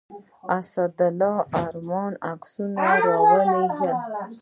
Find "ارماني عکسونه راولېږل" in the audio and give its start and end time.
1.63-3.91